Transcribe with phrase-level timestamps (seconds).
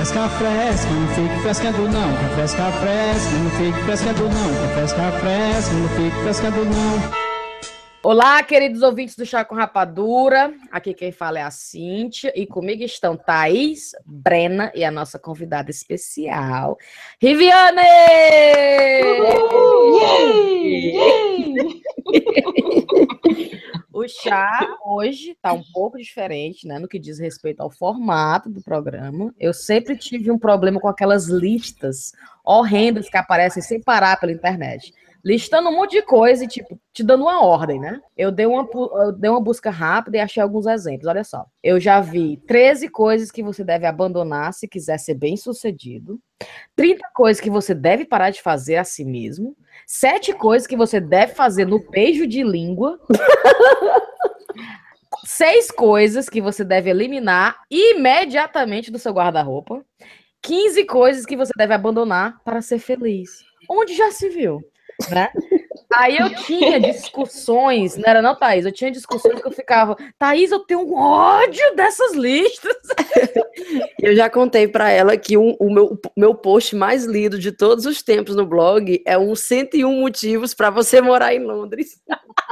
[0.00, 2.16] fresca, fresca, não fique frescando não.
[2.16, 4.54] Café fresca, fresca, não fique frescando não.
[4.54, 7.20] Café fresca, fresca, não fique frescando não.
[8.02, 10.54] Olá, queridos ouvintes do Chá com Rapadura.
[10.72, 15.70] Aqui quem fala é a Cíntia e comigo estão Thaís, Brena e a nossa convidada
[15.70, 16.78] especial,
[17.20, 17.82] Riviane!
[24.00, 28.62] o chá hoje está um pouco diferente, né, no que diz respeito ao formato do
[28.62, 29.34] programa.
[29.38, 32.12] Eu sempre tive um problema com aquelas listas
[32.44, 34.92] horrendas que aparecem sem parar pela internet
[35.24, 38.00] listando um monte de coisa e, tipo, te dando uma ordem, né?
[38.16, 41.06] Eu dei uma, eu dei uma busca rápida e achei alguns exemplos.
[41.06, 41.46] Olha só.
[41.62, 46.18] Eu já vi 13 coisas que você deve abandonar se quiser ser bem sucedido.
[46.74, 49.56] 30 coisas que você deve parar de fazer a si mesmo.
[49.86, 52.98] 7 coisas que você deve fazer no beijo de língua.
[55.24, 59.84] Seis coisas que você deve eliminar imediatamente do seu guarda-roupa.
[60.42, 63.30] 15 coisas que você deve abandonar para ser feliz.
[63.68, 64.60] Onde já se viu?
[65.08, 65.30] Né?
[65.92, 68.64] Aí eu tinha discussões, não era não, Thaís?
[68.64, 72.76] Eu tinha discussões que eu ficava, Thaís, eu tenho um ódio dessas listas.
[74.02, 77.84] Eu já contei para ela que um, o meu, meu post mais lido de todos
[77.86, 82.00] os tempos no blog é um 101 motivos para você morar em Londres.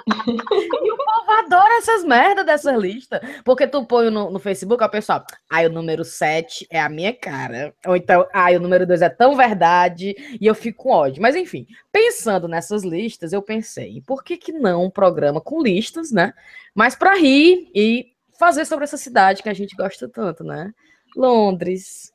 [0.06, 3.20] E o povo adora essas merdas dessas listas.
[3.44, 7.12] Porque tu põe no, no Facebook, o pessoal, ai, o número 7 é a minha
[7.12, 7.74] cara.
[7.86, 10.14] Ou então, ai, o número 2 é tão verdade.
[10.40, 11.20] E eu fico com ódio.
[11.20, 16.10] Mas enfim, pensando nessas listas, eu pensei, por que, que não um programa com listas,
[16.10, 16.32] né?
[16.74, 20.72] Mas para rir e fazer sobre essa cidade que a gente gosta tanto, né?
[21.16, 22.12] Londres,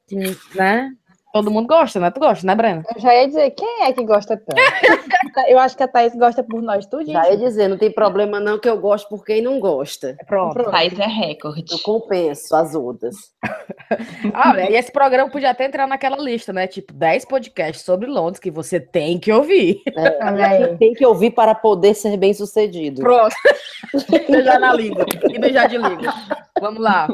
[0.56, 0.94] né?
[1.33, 2.11] Todo mundo gosta, né?
[2.11, 2.83] Tu gosta, né, Brena?
[2.95, 4.61] Eu já ia dizer, quem é que gosta tanto?
[5.49, 7.11] eu acho que a Thaís gosta por nós tudo.
[7.11, 10.15] Já ia dizer, não tem problema não que eu gosto por quem não gosta.
[10.27, 10.53] Pronto.
[10.53, 10.69] Pronto.
[10.69, 11.65] Thaís é recorde.
[11.71, 13.15] Eu compenso as outras.
[14.31, 16.67] ah, e esse programa podia até entrar naquela lista, né?
[16.67, 19.81] Tipo, 10 podcasts sobre Londres que você tem que ouvir.
[19.87, 23.01] É, tem que ouvir para poder ser bem sucedido.
[23.01, 23.33] Pronto.
[24.29, 25.03] beijar na língua.
[25.31, 26.13] E beijar de língua.
[26.61, 27.07] Vamos lá.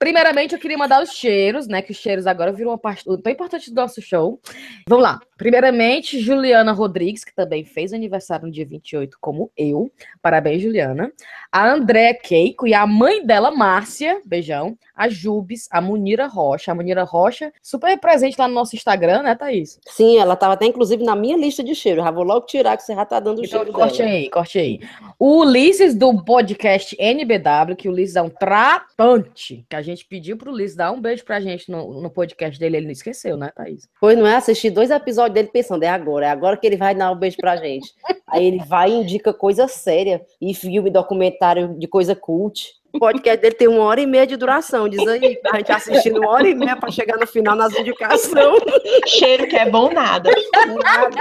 [0.00, 1.82] Primeiramente, eu queria mandar os cheiros, né?
[1.82, 4.40] Que os cheiros agora viram uma parte tão importante do nosso show.
[4.88, 5.20] Vamos lá.
[5.36, 9.92] Primeiramente, Juliana Rodrigues, que também fez aniversário no dia 28, como eu.
[10.22, 11.12] Parabéns, Juliana.
[11.52, 14.74] A Andréa Keiko e a mãe dela, Márcia, beijão.
[15.00, 16.72] A Jubes, a Munira Rocha.
[16.72, 19.80] A Munira Rocha, super presente lá no nosso Instagram, né, Thaís?
[19.86, 22.04] Sim, ela estava até, inclusive, na minha lista de cheiros.
[22.04, 24.10] Já vou logo tirar, que você já tá dando o então, cheiro corte dela.
[24.10, 24.80] aí, corte aí.
[25.18, 30.36] O Ulisses, do podcast NBW, que o Ulisses é um tratante, que a gente pediu
[30.36, 33.50] pro Liz dar um beijo pra gente no, no podcast dele, ele não esqueceu, né,
[33.56, 33.88] Thaís?
[33.98, 34.36] Pois não é?
[34.36, 37.38] Assisti dois episódios dele pensando, é agora, é agora que ele vai dar um beijo
[37.38, 37.94] pra gente.
[38.30, 42.80] Aí ele vai e indica coisa séria, e filme, documentário de coisa cult.
[42.92, 45.38] O podcast dele tem uma hora e meia de duração, diz aí.
[45.52, 48.62] A gente assistindo uma hora e meia para chegar no final nas indicações.
[49.06, 50.28] Cheiro que é bom nada.
[50.66, 51.16] Nada.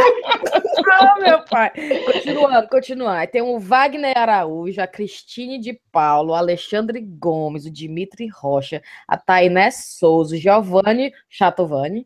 [0.91, 1.71] Ah, meu pai.
[2.05, 3.27] Continuando, continuando.
[3.31, 9.15] Tem o Wagner Araújo, a Cristine de Paulo, o Alexandre Gomes, o Dimitri Rocha, a
[9.15, 12.05] Tainé Souza, o Giovanni Chatovani,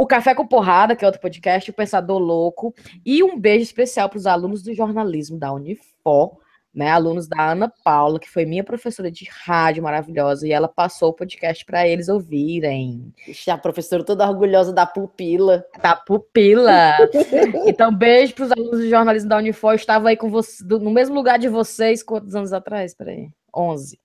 [0.00, 2.74] o Café com Porrada, que é outro podcast, o Pensador Louco,
[3.04, 6.38] e um beijo especial para os alunos do jornalismo da Unifor
[6.72, 11.10] né, alunos da Ana Paula, que foi minha professora de rádio maravilhosa, e ela passou
[11.10, 13.12] o podcast para eles ouvirem.
[13.48, 15.64] A professora toda orgulhosa da pupila.
[15.82, 16.96] Da pupila.
[17.66, 19.72] então, beijo para os alunos de jornalismo da Unifor.
[19.72, 22.94] Eu estava aí com você, no mesmo lugar de vocês, quantos anos atrás?
[22.94, 23.28] Peraí.
[23.54, 23.98] 11.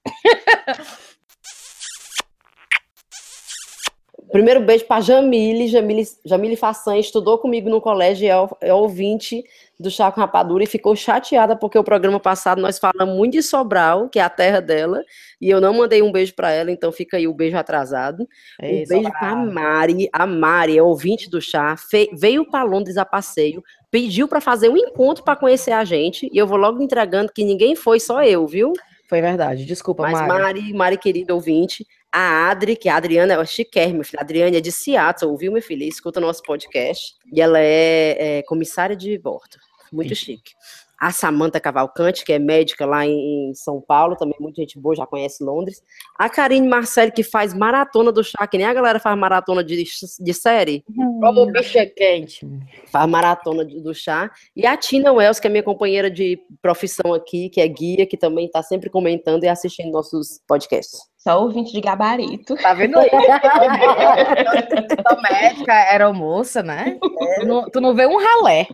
[4.32, 5.68] Primeiro beijo para Jamile.
[5.68, 9.44] Jamile, Jamile Façanha estudou comigo no colégio, é, é ouvinte
[9.80, 13.44] do Chá com Rapadura e ficou chateada porque o programa passado nós falamos muito de
[13.44, 15.04] Sobral, que é a terra dela,
[15.40, 18.28] e eu não mandei um beijo para ela, então fica aí o beijo atrasado.
[18.62, 20.10] Ei, um beijo para Mari.
[20.14, 21.76] A Mari é ouvinte do Chá,
[22.14, 26.38] veio para Londres a passeio, pediu para fazer um encontro para conhecer a gente, e
[26.38, 28.74] eu vou logo entregando que ninguém foi, só eu, viu?
[29.08, 30.28] Foi verdade, desculpa, Mas Mari.
[30.28, 34.20] Mari, Mari querida ouvinte, a Adri, que a Adriana é chiquérrima, minha filha.
[34.20, 35.84] A Adriana é de Seattle, ouviu, minha filha?
[35.84, 37.16] Escuta nosso podcast.
[37.32, 39.58] E ela é, é comissária de bordo.
[39.92, 40.16] Muito Sim.
[40.16, 40.54] chique.
[40.98, 45.06] A Samanta Cavalcante, que é médica lá em, São Paulo, também muita gente boa, já
[45.06, 45.84] conhece Londres.
[46.18, 49.84] A Karine Marcelli, que faz maratona do chá, que nem a galera faz maratona de,
[50.20, 50.84] de série.
[50.96, 52.48] Como o bicho é quente.
[52.92, 54.32] Faz maratona do chá.
[54.56, 58.18] E a Tina Wells, que é minha companheira de profissão aqui, que é guia, que
[58.18, 61.00] também está sempre comentando e assistindo nossos podcasts.
[61.18, 62.56] Só ouvinte de gabarito.
[62.58, 63.10] Tá vendo aí?
[65.24, 67.00] Médica, era moça, né?
[67.02, 67.40] É.
[67.40, 68.68] Tu, não, tu não vê um ralé.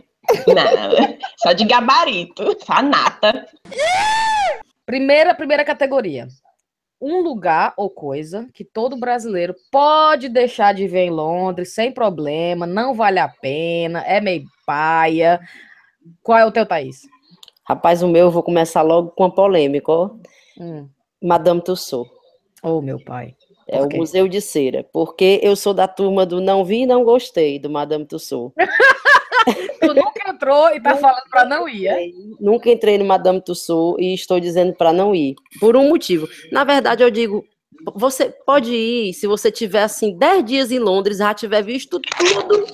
[0.46, 3.46] Não, só de gabarito, só nata.
[4.86, 6.28] Primeira, primeira categoria.
[7.00, 12.64] um lugar ou coisa que todo brasileiro pode deixar de ver em Londres sem problema,
[12.64, 15.40] não vale a pena, é meio paia.
[16.22, 17.02] Qual é o teu, Thaís?
[17.64, 20.10] Rapaz, o meu eu vou começar logo com uma polêmica, ó.
[20.58, 20.88] Hum.
[21.22, 22.12] Madame Tussauds.
[22.62, 23.34] Oh, meu pai.
[23.68, 23.88] É o?
[23.88, 24.84] Museu de Cera.
[24.92, 28.54] Porque eu sou da turma do não vi e não gostei do Madame Tussauds.
[29.80, 32.06] Tu nunca entrou e tá falando pra não ir, é?
[32.40, 35.34] Nunca entrei no Madame Tussauds e estou dizendo para não ir.
[35.58, 36.28] Por um motivo.
[36.50, 37.44] Na verdade, eu digo,
[37.94, 42.66] você pode ir se você tiver assim 10 dias em Londres, já tiver visto tudo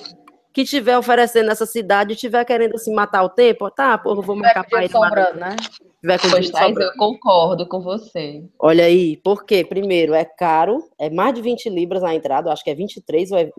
[0.53, 4.35] que tiver oferecendo nessa cidade, e tiver querendo assim matar o tempo, tá, porra, vou
[4.35, 5.55] marcar para ir sobrando, né?
[6.01, 6.81] tiver com Pois, sobrando.
[6.81, 8.43] eu concordo com você.
[8.59, 9.63] Olha aí, por quê?
[9.63, 13.37] Primeiro, é caro, é mais de 20 libras a entrada, acho que é 23 ou
[13.37, 13.51] é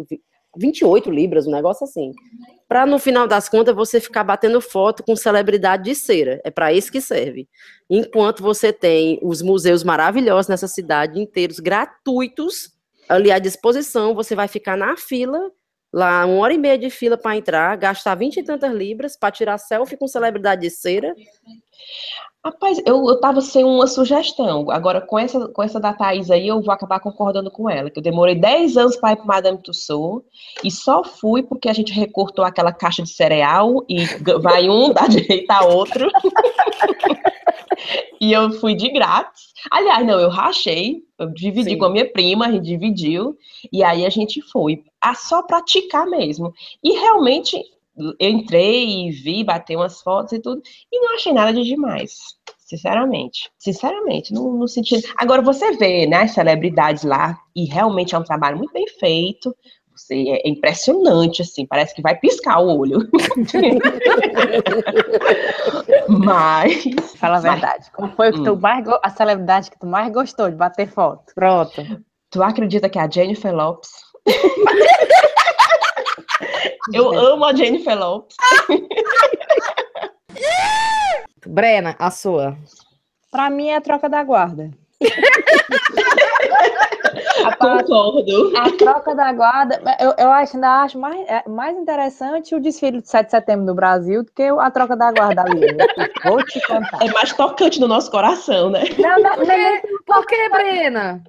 [0.57, 2.13] 28 libras, um negócio assim.
[2.69, 6.41] Para no final das contas você ficar batendo foto com celebridade de cera.
[6.45, 7.49] É para isso que serve.
[7.89, 12.73] Enquanto você tem os museus maravilhosos nessa cidade inteiros gratuitos
[13.09, 15.51] ali à disposição, você vai ficar na fila
[15.93, 19.31] lá uma hora e meia de fila para entrar, gastar 20 e tantas libras para
[19.31, 21.15] tirar selfie com celebridade de cera.
[22.43, 24.71] Rapaz, eu, eu tava sem uma sugestão.
[24.71, 27.91] Agora, com essa, com essa da Thaís aí, eu vou acabar concordando com ela.
[27.91, 30.27] Que eu demorei 10 anos para ir para Madame Tussauds
[30.65, 34.07] e só fui porque a gente recortou aquela caixa de cereal e
[34.41, 36.09] vai um, dá direito a outro.
[38.19, 39.53] e eu fui de grátis.
[39.71, 41.03] Aliás, não, eu rachei.
[41.21, 41.79] Eu dividi Sim.
[41.79, 43.37] com a minha prima, a gente dividiu.
[43.71, 44.83] E aí a gente foi.
[45.01, 46.53] Ah, só praticar mesmo.
[46.83, 47.63] E realmente
[47.97, 52.17] eu entrei e vi, batei umas fotos e tudo, e não achei nada de demais.
[52.59, 53.51] Sinceramente.
[53.59, 55.03] Sinceramente, não, não senti.
[55.17, 59.55] Agora você vê, né, as celebridades lá, e realmente é um trabalho muito bem feito.
[60.01, 63.07] Você, é impressionante, assim, parece que vai piscar o olho.
[66.09, 66.83] Mas.
[67.17, 67.91] Fala a verdade.
[67.95, 68.61] Qual foi o que tu Hum.
[68.61, 71.33] mais go- a celebridade que tu mais gostou de bater foto?
[71.35, 71.83] Pronto.
[72.31, 73.91] Tu acredita que é a Jennifer Lopes?
[76.93, 78.35] Eu amo a Jennifer Lopes.
[81.47, 82.57] Brena, a sua.
[83.31, 84.71] Pra mim é a troca da guarda.
[87.49, 88.53] a, Concordo.
[88.59, 93.01] a troca da guarda, eu, eu acho, ainda acho mais, é, mais interessante o desfile
[93.01, 95.61] de 7 de setembro no Brasil do que a troca da guarda ali.
[95.61, 95.85] né?
[96.25, 97.03] Vou te contar.
[97.03, 98.81] É mais tocante no nosso coração, né?
[98.99, 101.23] Não, não, não, não, Por que, Brena?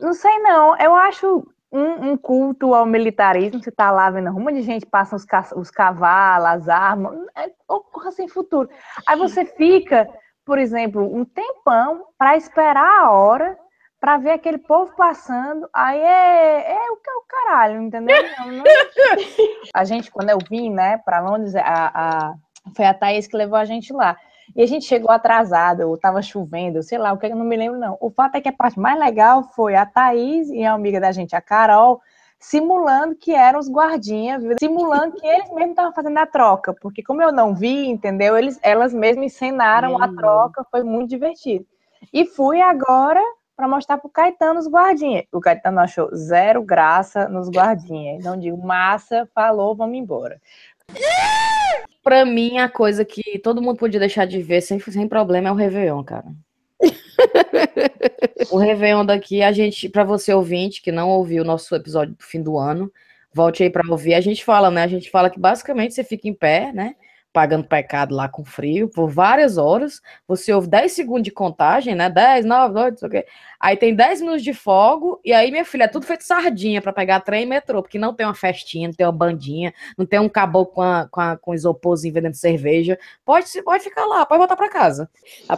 [0.00, 4.52] não sei não, eu acho um, um culto ao militarismo, você tá lá vendo uma
[4.52, 8.68] de gente passa os, ca- os cavalos, as armas, é ocorra sem futuro.
[9.06, 10.08] Aí você fica,
[10.44, 13.58] por exemplo, um tempão para esperar a hora
[14.04, 18.14] para ver aquele povo passando, aí é, é o que é o caralho, entendeu?
[18.38, 18.64] Não- não-
[19.72, 22.34] A gente, quando eu vim, né, para Londres, a, a-
[22.76, 24.14] foi a Thaís que levou a gente lá.
[24.54, 27.56] E a gente chegou atrasado, ou tava chovendo, sei lá, o que eu não me
[27.56, 27.96] lembro, não.
[27.98, 31.10] O fato é que a parte mais legal foi a Thaís e a amiga da
[31.10, 31.98] gente, a Carol,
[32.38, 37.22] simulando que eram os guardinhas, simulando que eles mesmos estavam fazendo a troca, porque como
[37.22, 38.36] eu não vi, entendeu?
[38.36, 41.64] Eles, elas mesmas encenaram a troca, foi muito divertido.
[42.12, 43.22] E fui agora
[43.56, 45.24] para mostrar pro Caetano os guardinhas.
[45.32, 48.24] O Caetano achou zero graça nos guardinhas.
[48.24, 50.40] Não digo, massa, falou, vamos embora.
[52.02, 55.52] Pra mim, a coisa que todo mundo podia deixar de ver sem, sem problema é
[55.52, 56.26] o Réveillon, cara.
[58.50, 62.22] o Réveillon daqui, a gente, pra você ouvinte que não ouviu o nosso episódio do
[62.22, 62.92] fim do ano,
[63.32, 64.14] volte aí pra ouvir.
[64.14, 64.82] A gente fala, né?
[64.82, 66.94] A gente fala que basicamente você fica em pé, né?
[67.34, 70.00] Pagando pecado lá com frio por várias horas.
[70.28, 72.08] Você ouve 10 segundos de contagem, né?
[72.08, 73.26] 10, 9, 8, não sei o quê.
[73.58, 76.92] Aí tem 10 minutos de fogo, e aí, minha filha, é tudo feito sardinha pra
[76.92, 80.20] pegar trem e metrô, porque não tem uma festinha, não tem uma bandinha, não tem
[80.20, 82.96] um caboclo com, a, com, a, com isoporzinho vendendo cerveja.
[83.24, 85.10] Pode, pode ficar lá, pode voltar pra casa.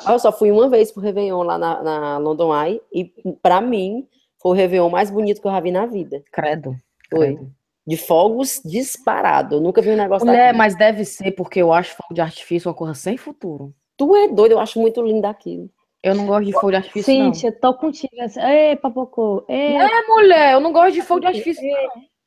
[0.08, 4.08] Eu só fui uma vez pro Réveillon lá na, na London Eye e pra mim
[4.40, 6.22] foi o Réveillon mais bonito que eu já vi na vida.
[6.32, 6.74] Credo.
[7.10, 7.34] Foi.
[7.34, 7.55] credo.
[7.86, 9.56] De fogos disparado.
[9.56, 10.58] Eu nunca vi um negócio Mulher, daquele.
[10.58, 13.72] mas deve ser porque eu acho fogo de artifício uma coisa sem futuro.
[13.96, 15.70] Tu é doido, eu acho muito lindo aquilo.
[16.02, 17.32] Eu não gosto de fogo de artifício, não.
[17.32, 18.12] Cíntia, tô contigo.
[18.20, 19.44] Assim, Ei, papocô.
[19.48, 21.62] Ei, É, mulher, eu não gosto de fogo de artifício.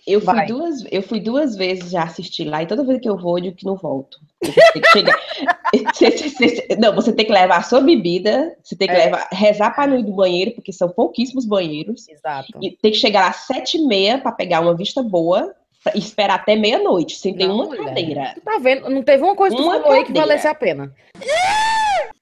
[0.07, 0.45] Eu fui, Vai.
[0.47, 3.43] duas, eu fui duas vezes já assistir lá, e toda vez que eu vou, eu
[3.43, 4.17] digo que não volto.
[4.41, 5.03] Você
[6.79, 9.05] não, você tem que levar a sua bebida, você tem que É.
[9.05, 12.07] levar, rezar para não ir do banheiro, porque são pouquíssimos banheiros.
[12.07, 12.57] Exato.
[12.61, 15.53] E tem que chegar às sete e meia para pegar uma vista boa,
[15.93, 17.85] esperar até meia-noite, sem ter uma mulher.
[17.85, 18.31] cadeira.
[18.35, 18.89] Tu tá vendo?
[18.89, 20.93] Não teve uma coisa que tu aí que valesse a pena.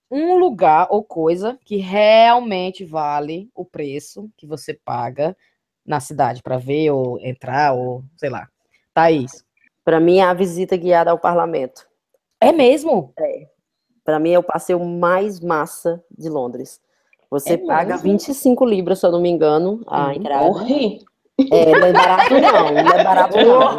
[0.10, 5.36] Um lugar ou coisa que realmente vale o preço que você paga
[5.88, 8.48] na cidade pra ver ou entrar ou sei lá.
[8.94, 9.44] Thaís.
[9.86, 11.88] Pra mim é a visita guiada ao parlamento.
[12.42, 13.14] É mesmo?
[14.04, 16.82] Pra mim é o passeio mais massa de Londres.
[17.30, 18.12] Você É paga mesmo?
[18.12, 20.46] 25 libras, se eu não me engano, a entrada.
[20.46, 21.00] Morri.
[21.52, 23.78] É, não é barato não, não é barato não.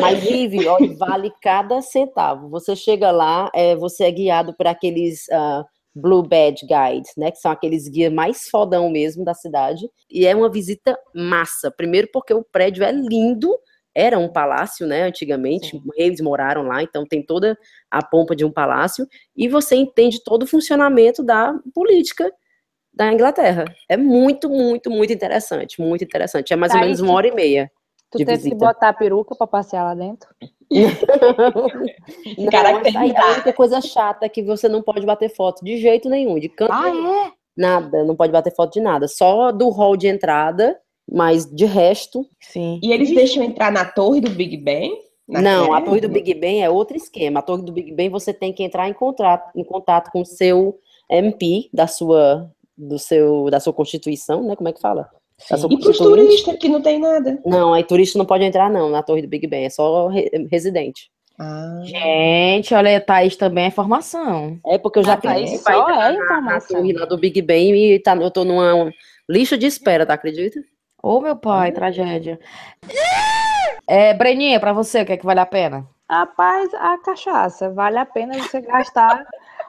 [0.00, 2.48] Mas vive, olha, vale cada centavo.
[2.50, 7.30] Você chega lá, é, você é guiado por aqueles ah, Blue Badge Guides, né?
[7.30, 9.88] Que são aqueles guias mais fodão mesmo da cidade.
[10.10, 11.70] E é uma visita massa.
[11.70, 13.50] Primeiro porque o prédio é lindo.
[13.94, 15.02] Era um palácio, né?
[15.02, 17.58] Antigamente, reis moraram lá, então tem toda
[17.90, 19.06] a pompa de um palácio.
[19.36, 22.32] E você entende todo o funcionamento da política
[22.94, 23.66] da Inglaterra.
[23.88, 25.78] É muito, muito, muito interessante.
[25.78, 26.52] Muito interessante.
[26.54, 27.70] É mais ou Tá, menos e uma hora e meia.
[28.10, 28.56] Tu teve que visita.
[28.56, 30.28] botar a peruca pra passear lá dentro?
[32.38, 32.86] Não, Caracterizar.
[32.86, 35.76] essa aí é a única coisa chata é que você não pode bater foto de
[35.78, 37.12] jeito nenhum, de canto nenhum.
[37.12, 37.32] é?
[37.56, 39.06] Nada, não pode bater foto de nada.
[39.06, 40.78] Só do hall de entrada,
[41.10, 42.26] mas de resto.
[42.40, 42.80] Sim.
[42.82, 44.98] E eles deixam entrar na torre do Big Ben?
[45.28, 45.84] Não, a série?
[45.86, 47.40] torre do Big Ben é outro esquema.
[47.40, 50.26] A torre do Big Ben você tem que entrar em contato, em contato com o
[50.26, 50.78] seu
[51.10, 54.56] MP da sua, do seu, da sua constituição, né?
[54.56, 55.08] Como é que fala?
[55.46, 56.26] Sua E pros constituinte.
[56.26, 57.38] turistas que não tem nada.
[57.44, 60.30] Não, aí turista não pode entrar, não, na torre do Big Ben, é só re-
[60.50, 61.10] residente.
[61.38, 64.58] Ah, Gente, olha, Thaís também é formação.
[64.66, 66.76] É porque eu já Ah, pra só é na informação.
[66.76, 68.90] torre lá do Big Ben e tá, eu tô numa
[69.28, 70.14] lista de espera, tá?
[70.14, 70.60] Acredita?
[71.02, 72.38] Ô, meu pai, tragédia.
[73.88, 75.86] É, Breninha, pra você, o que é que vale a pena?
[76.08, 79.24] Rapaz, a cachaça, vale a pena você gastar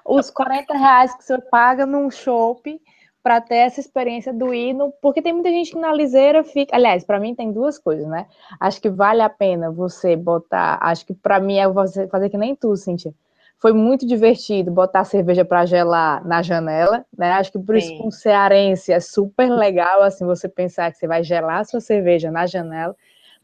[0.05, 2.79] os 40 reais que você paga num shopping
[3.23, 6.75] para ter essa experiência do hino, porque tem muita gente que na liseira fica.
[6.75, 8.27] Aliás, para mim tem duas coisas, né?
[8.59, 10.77] Acho que vale a pena você botar.
[10.81, 13.13] Acho que para mim é você fazer que nem tu, Cintia.
[13.57, 17.31] Foi muito divertido botar a cerveja para gelar na janela, né?
[17.31, 17.97] Acho que por isso Sim.
[17.97, 21.79] com um cearense é super legal assim você pensar que você vai gelar a sua
[21.79, 22.93] cerveja na janela.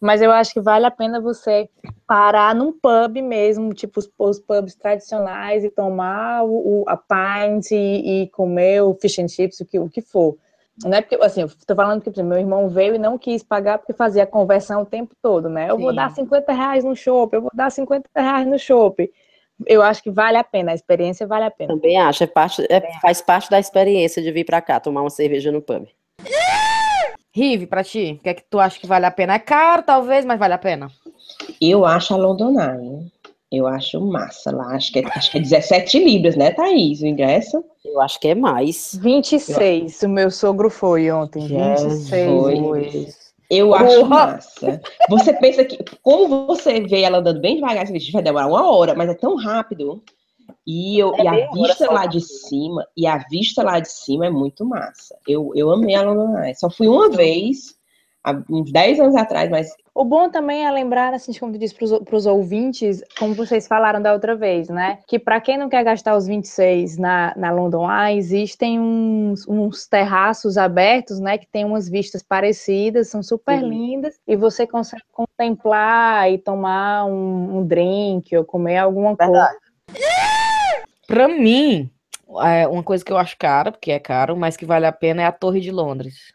[0.02, 1.70] Mas eu acho que vale a pena você
[2.08, 7.72] parar num pub mesmo, tipo os, os pubs tradicionais, e tomar o, o- a pint
[7.72, 10.38] e, e comer o fish and chips, o que, o que for.
[10.84, 13.44] Não é porque, assim, eu tô falando que exemplo, meu irmão veio e não quis
[13.44, 15.70] pagar porque fazia conversão o tempo todo, né?
[15.70, 15.96] Eu vou Sim.
[15.98, 19.10] dar 50 reais no shopping, eu vou dar 50 reais no shopping.
[19.68, 21.74] Eu acho que vale a pena, a experiência vale a pena.
[21.74, 25.10] Também acho, é parte, é- faz parte da experiência de vir pra cá tomar uma
[25.10, 25.86] cerveja no pub.
[27.40, 29.36] Rive, pra ti, o que é que tu acha que vale a pena?
[29.36, 30.92] É caro, talvez, mas vale a pena.
[31.62, 33.10] eu acho a London Eye.
[33.52, 34.76] Eu acho massa lá.
[34.76, 37.02] Acho que, é, acho que é 17 libras, né, Thaís?
[37.02, 37.64] O ingresso.
[37.84, 39.00] Eu acho que é mais.
[39.02, 41.48] 26, o meu sogro foi ontem.
[41.48, 42.26] 26.
[42.26, 43.08] foi.
[43.50, 44.80] Eu acho massa.
[45.10, 48.94] Você pensa que, como você vê ela andando bem devagar, você vai demorar uma hora,
[48.94, 50.04] mas é tão rápido.
[50.72, 53.92] E, eu, É e a hora vista lá de cima, e a vista lá de
[53.92, 55.18] cima é muito massa.
[55.28, 56.54] Eu, eu amei a London Eye.
[56.54, 57.76] Só fui uma vez,
[58.24, 61.74] há uns 10 anos atrás, mas O bom também é lembrar, assim, como tu disse
[61.74, 65.00] para os ouvintes, como vocês falaram da outra vez, né?
[65.08, 69.88] Que para quem não quer gastar os 26 na, na London Eye, existem uns, uns
[69.88, 71.40] terraços abertos, né?
[71.40, 73.70] Que tem umas vistas parecidas, são super Sim.
[73.70, 79.58] lindas, e você consegue contemplar e tomar um, um drink ou comer alguma Verdade.
[79.58, 79.70] coisa.
[81.10, 81.90] Pra mim,
[82.44, 85.24] é uma coisa que eu acho cara, porque é caro, mas que vale a pena
[85.24, 86.34] é a Torre de Londres.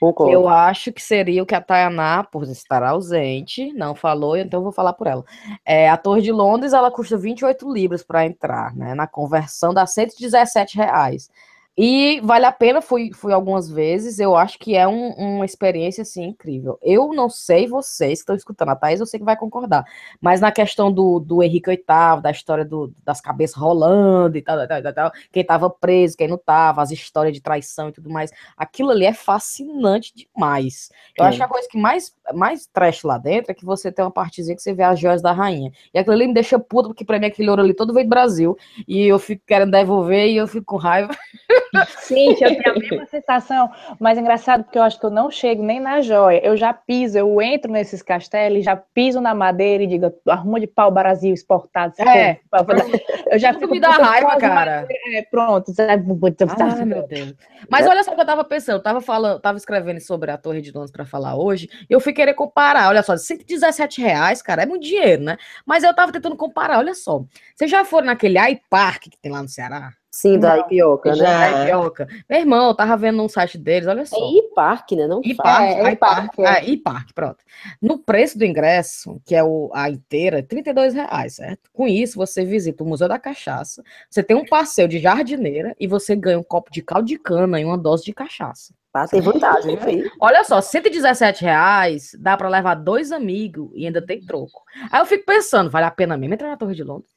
[0.00, 0.32] Concordo.
[0.32, 4.64] Eu acho que seria o que a Tayaná, por estar ausente, não falou, então eu
[4.64, 5.24] vou falar por ela.
[5.64, 8.94] É, a Torre de Londres, ela custa 28 libras para entrar, né?
[8.94, 11.30] Na conversão dá 117 reais.
[11.78, 16.00] E vale a pena, fui, fui algumas vezes, eu acho que é um- uma experiência,
[16.00, 16.78] assim, incrível.
[16.82, 19.84] Eu não sei vocês que estão escutando, a Thaís eu sei que vai concordar,
[20.18, 24.56] mas na questão do, do Henrique VIII, da história do- das cabeças rolando e tal,
[24.66, 28.08] tal, tal, tal, quem estava preso, quem não estava, as histórias de traição e tudo
[28.08, 30.90] mais, aquilo ali é fascinante demais.
[31.18, 31.28] Eu É.
[31.28, 34.10] acho que a coisa que mais, mais trash lá dentro é que você tem uma
[34.10, 35.70] partezinha que você vê as joias da rainha.
[35.92, 38.10] E aquilo ali me deixa puta, porque pra mim aquele ouro ali todo veio do
[38.10, 38.56] Brasil.
[38.88, 41.14] E eu fico querendo devolver e eu fico com raiva.
[41.98, 45.30] Sim, eu tenho a mesma sensação, mas é engraçado porque eu acho que eu não
[45.30, 46.40] chego nem na joia.
[46.44, 50.66] Eu já piso, eu entro nesses castelos, já piso na madeira e digo, arruma de
[50.66, 51.94] pau Brasil exportado.
[51.98, 52.38] É.
[53.28, 54.86] Eu já fico me dá raiva, cara.
[55.12, 55.72] É, pronto.
[55.78, 57.34] Ah, meu Deus.
[57.68, 60.38] Mas olha só o que eu tava pensando, eu tava falando, tava escrevendo sobre a
[60.38, 64.40] Torre de Londres pra falar hoje, e eu fui querer comparar, olha só, 117 reais,
[64.40, 65.36] cara, é muito dinheiro, né?
[65.64, 67.24] Mas eu tava tentando comparar, olha só.
[67.54, 69.92] Vocês já foram naquele iPark que tem lá no Ceará?
[70.16, 71.16] Sim, da Ipioca, né?
[71.16, 71.50] Já.
[71.50, 72.08] Da Ipioca.
[72.26, 74.16] Meu irmão, eu tava vendo no site deles, olha só.
[74.16, 75.06] É Ipark, né?
[75.06, 76.48] Não E parque, É, é.
[76.48, 77.44] ah, e parque, pronto.
[77.82, 81.70] No preço do ingresso, que é o, a inteira, 32 reais, certo?
[81.70, 85.86] Com isso, você visita o Museu da Cachaça, você tem um passeio de jardineira e
[85.86, 88.72] você ganha um copo de caldo de cana e uma dose de cachaça.
[88.90, 90.10] Tá, tem vantagem, viu aí?
[90.18, 94.62] Olha só, 117 reais dá pra levar dois amigos e ainda tem troco.
[94.90, 97.10] Aí eu fico pensando, vale a pena mesmo entrar na Torre de Londres?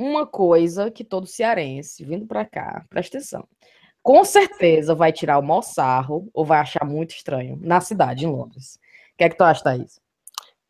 [0.00, 3.46] Uma coisa que todo cearense vindo pra cá, presta atenção.
[4.02, 8.28] com certeza vai tirar o maior sarro ou vai achar muito estranho na cidade, em
[8.28, 8.78] Londres.
[9.12, 10.00] O que é que tu acha, Thaís?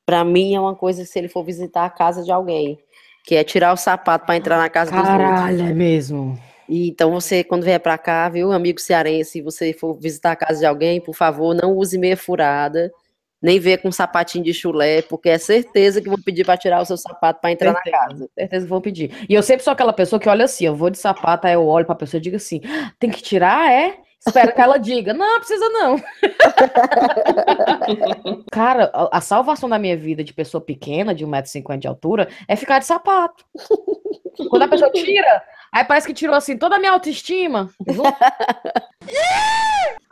[0.05, 2.77] Pra mim é uma coisa se ele for visitar a casa de alguém,
[3.25, 5.17] que é tirar o sapato pra entrar na casa dos outros.
[5.17, 6.37] Caralho, é mesmo.
[6.69, 10.37] E então você, quando vier pra cá, viu, amigo cearense, se você for visitar a
[10.37, 12.93] casa de alguém, por favor, não use meia furada,
[13.43, 16.85] nem venha com sapatinho de chulé, porque é certeza que vão pedir pra tirar o
[16.85, 17.97] seu sapato pra entrar Certeza.
[17.97, 18.31] na casa.
[18.35, 19.27] Certeza que vão pedir.
[19.29, 21.67] E eu sempre sou aquela pessoa que olha assim, eu vou de sapato, aí eu
[21.67, 23.97] olho pra pessoa e digo assim, "Ah, tem que tirar, é?
[24.27, 25.97] Espero que ela diga, não, precisa não.
[28.53, 32.55] Cara, a, a salvação da minha vida de pessoa pequena, de 1,50m de altura, é
[32.57, 33.45] ficar de sapato.
[34.51, 37.71] Quando a pessoa tira, aí parece que tirou assim toda a minha autoestima.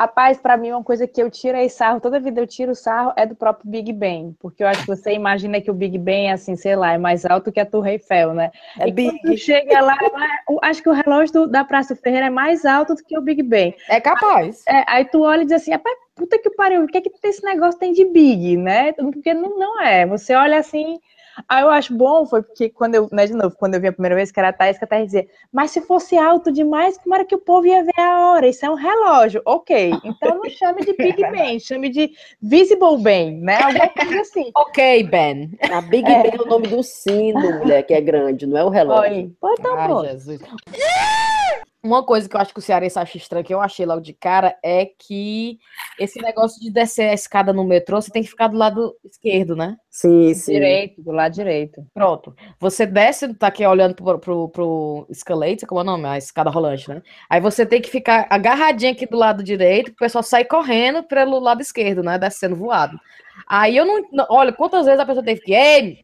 [0.01, 3.27] Rapaz, pra mim, uma coisa que eu tirei sarro, toda vida eu tiro sarro, é
[3.27, 4.33] do próprio Big Ben.
[4.39, 6.99] Porque eu acho que você imagina que o Big Ben é assim, sei lá, é
[6.99, 8.53] mais alto que a Torre Eiffel, né?
[8.79, 9.11] É e big.
[9.11, 9.97] quando tu chega lá,
[10.63, 13.43] acho que o relógio do- da Praça Ferreira é mais alto do que o Big
[13.43, 13.75] Ben.
[13.89, 14.63] É capaz.
[14.69, 17.11] É, aí tu olha e diz assim, rapaz, puta que pariu, o que é que
[17.25, 18.93] esse negócio tem de big, né?
[18.93, 20.07] Porque não, não é.
[20.07, 21.01] Você olha assim.
[21.49, 23.93] Aí eu acho bom, foi porque quando eu, né, de novo, quando eu vi a
[23.93, 26.97] primeira vez que era a Thaís, que a Thaís dizia, mas se fosse alto demais,
[26.99, 28.49] como era que o povo ia ver a hora?
[28.49, 29.43] Isso é um relógio.
[29.45, 33.63] Ok, então não chame de Big Ben, chame de Visible Ben, né?
[33.63, 34.51] Alguma coisa assim.
[34.59, 35.51] Ok, Ben.
[35.71, 36.23] A Big É.
[36.23, 39.13] Ben é o nome do sino, mulher, que é grande, não é o relógio.
[39.13, 39.33] Oi.
[39.41, 40.05] Pô, então, Ai, pô.
[40.05, 40.41] Jesus.
[41.81, 44.13] Uma coisa que eu acho que o cearense acha estranho, que eu achei logo de
[44.13, 45.59] cara, é que
[45.99, 49.55] esse negócio de descer a escada no metrô, você tem que ficar do lado esquerdo,
[49.55, 49.77] né?
[49.89, 50.55] Sim, sim.
[50.55, 51.87] Direito, do lado direito.
[51.95, 52.35] Pronto.
[52.59, 56.07] Você desce, tá aqui olhando pro, pro, pro escalator, como é o nome?
[56.07, 57.01] A escada rolante, né?
[57.31, 61.39] Aí você tem que ficar agarradinho aqui do lado direito, o pessoal sai correndo pelo
[61.39, 62.19] lado esquerdo, né?
[62.19, 62.99] Descendo voado.
[63.47, 64.03] Aí eu não.
[64.13, 65.55] não- Olha, quantas vezes a pessoa teve que.
[65.55, 65.99] Ei!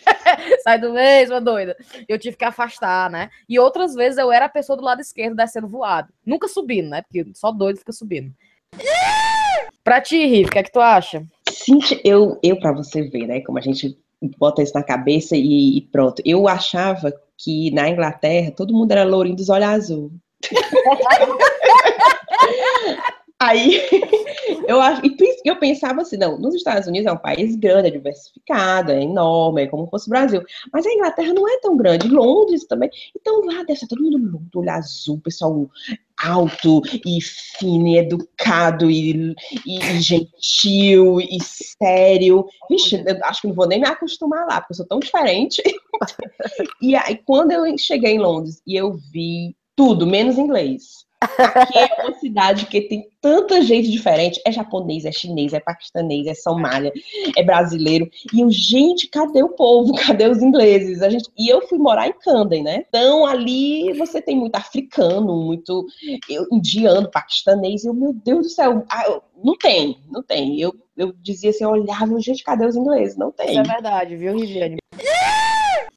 [0.62, 1.76] Sai do meio, sua doida.
[2.08, 3.30] Eu tive que afastar, né?
[3.48, 6.12] E outras vezes eu era a pessoa do lado esquerdo descendo voado.
[6.24, 7.02] Nunca subindo, né?
[7.02, 8.32] Porque só doido fica subindo.
[9.84, 11.24] Pra ti, Riff, o que é que tu acha?
[11.50, 13.98] Cintia, eu, eu para você ver, né, como a gente
[14.38, 16.22] bota isso na cabeça e, e pronto.
[16.24, 20.12] Eu achava que na Inglaterra todo mundo era lourinho dos olhos azul.
[23.42, 23.80] Aí
[24.68, 24.78] eu
[25.44, 29.62] eu pensava assim, não, nos Estados Unidos é um país grande, é diversificado, é enorme,
[29.62, 30.42] é como fosse o Brasil.
[30.72, 32.88] Mas a Inglaterra não é tão grande, Londres também.
[33.18, 34.18] Então lá deve ser todo mundo
[34.52, 35.68] do olho azul, pessoal
[36.24, 39.34] alto e fino e educado e,
[39.66, 42.46] e- e gentil e sério.
[42.70, 45.60] Vixe, eu acho que não vou nem me acostumar lá, porque eu sou tão diferente.
[46.80, 51.04] e aí, quando eu cheguei em Londres e eu vi tudo, menos inglês.
[51.22, 54.40] Aqui é uma cidade que tem tanta gente diferente.
[54.46, 56.92] É japonês, é chinês, é paquistanês, é somália,
[57.36, 58.10] é brasileiro.
[58.32, 59.92] E eu, gente, cadê o povo?
[60.02, 61.02] Cadê os ingleses?
[61.02, 61.30] A gente...
[61.38, 62.84] E eu fui morar em Camden, né?
[62.88, 65.86] Então ali você tem muito africano, muito
[66.50, 67.84] indiano, paquistanês.
[67.84, 70.60] E eu, meu Deus do céu, ah, não tem, não tem.
[70.60, 73.16] Eu, eu dizia assim, eu olhava, gente, cadê os ingleses?
[73.16, 73.50] Não tem.
[73.50, 74.78] Isso é verdade, viu, Riviane?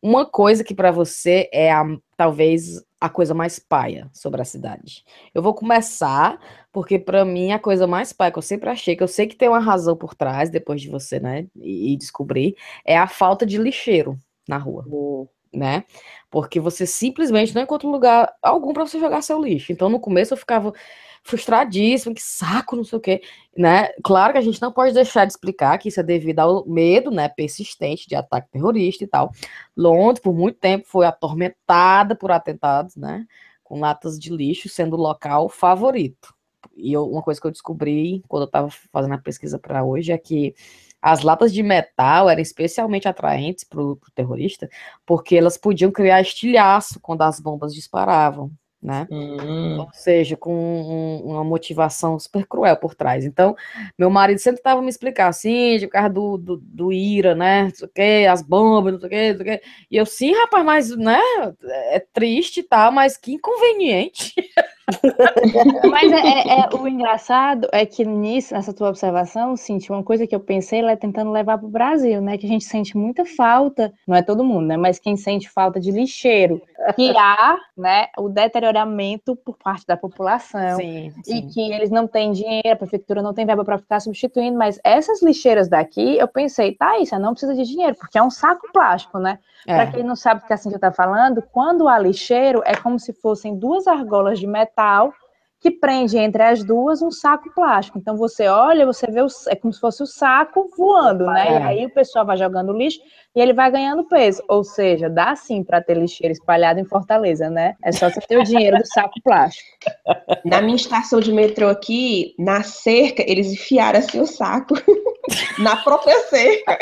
[0.02, 1.84] Uma coisa que pra você é a,
[2.16, 5.04] talvez a coisa mais paia sobre a cidade.
[5.34, 6.40] Eu vou começar
[6.72, 9.36] porque pra mim a coisa mais paia que eu sempre achei, que eu sei que
[9.36, 13.46] tem uma razão por trás depois de você, né, e, e descobrir, é a falta
[13.46, 14.86] de lixeiro na rua,
[15.54, 15.84] né?
[16.32, 19.72] Porque você simplesmente não encontra lugar algum pra você jogar seu lixo.
[19.72, 20.74] Então no começo eu ficava
[21.26, 23.22] frustradíssima, que saco, não sei o quê,
[23.58, 23.90] né?
[24.04, 27.10] Claro que a gente não pode deixar de explicar que isso é devido ao medo,
[27.10, 29.32] né, persistente de ataque terrorista e tal.
[29.76, 33.26] Londres, por muito tempo, foi atormentada por atentados, né,
[33.64, 36.32] com latas de lixo sendo o local favorito.
[36.78, 40.12] E eu- uma coisa que eu descobri quando eu estava fazendo a pesquisa para hoje
[40.12, 40.54] é que
[41.02, 44.70] as latas de metal eram especialmente atraentes para o terrorista,
[45.06, 48.52] porque elas podiam criar estilhaço quando as bombas disparavam,
[48.86, 49.08] né?
[49.10, 49.80] Hum.
[49.80, 53.26] Ou seja, com um- uma motivação super cruel por trás.
[53.26, 53.56] Então,
[53.98, 57.64] meu marido sempre tava me explicar assim, de causa do, do, do IRA, né?
[57.64, 59.66] Não sei o quê, as bombas, não sei o quê, não sei o quê.
[59.92, 61.20] E eu, sim, rapaz, mas, né?
[61.92, 64.34] É triste e tal, mas que inconveniente.
[65.90, 70.28] Mas é, é- é- o engraçado é que nisso, nessa tua observação, Cintia, uma coisa
[70.28, 72.38] que eu pensei ela é tentando levar para o Brasil, né?
[72.38, 74.78] Que a gente sente muita falta, não é todo mundo, né?
[74.78, 76.62] Mas quem sente falta de lixeiro,
[76.94, 80.78] que há, né, o deterioramento por parte da população.
[80.78, 84.58] Sim, E que eles não têm dinheiro, a prefeitura não tem verba para ficar substituindo,
[84.58, 88.32] mas essas lixeiras daqui, eu pensei, tá, isso não precisa de dinheiro, porque é um
[88.32, 89.40] saco plástico, né?
[89.68, 89.76] É.
[89.76, 93.00] Para quem não sabe o que a Cintia está falando, quando há lixeiro, é como
[93.00, 95.14] se fossem duas argolas de metal
[95.66, 97.98] que prende entre as duas um saco plástico.
[97.98, 101.54] Então você olha, você vê, o, é como se fosse o saco voando, né?
[101.54, 103.00] E aí o pessoal vai jogando lixo
[103.36, 104.42] e ele vai ganhando peso.
[104.48, 107.76] Ou seja, dá sim para ter lixeira espalhada em Fortaleza, né?
[107.84, 109.68] É só você ter o dinheiro do saco plástico.
[110.46, 114.74] Na minha estação de metrô aqui, na cerca, eles enfiaram assim o saco
[115.60, 116.78] na própria cerca.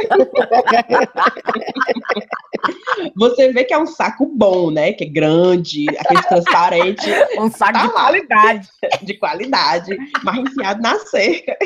[3.16, 4.94] Você vê que é um saco bom, né?
[4.94, 7.10] Que é grande, aquele transparente.
[7.40, 7.94] Um saco Tá de lá.
[7.94, 8.70] qualidade.
[9.02, 11.58] de qualidade, mas enfiado na cerca.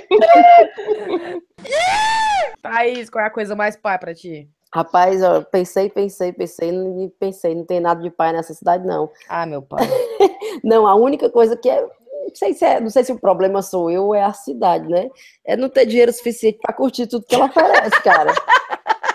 [2.61, 4.47] Thaís, qual é a coisa mais pai pra ti?
[4.73, 9.09] Rapaz, eu pensei, pensei, pensei, e pensei, não tem nada de pai nessa cidade, não.
[9.29, 9.79] Ah, meu pai.
[10.63, 11.81] Não, a única coisa que é.
[11.81, 14.87] Não sei, se é, não sei se o problema sou eu ou é a cidade,
[14.89, 15.07] né?
[15.45, 18.33] É não ter dinheiro suficiente para curtir tudo que ela oferece, cara.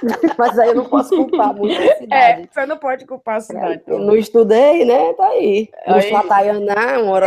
[0.39, 2.49] Mas aí eu não posso culpar muito a É, cidade.
[2.51, 3.83] você não pode culpar a cidade.
[3.87, 5.13] Eu não estudei, né?
[5.15, 5.69] Tá aí.
[5.85, 7.27] Aí- Luxo Lataianá, uma hora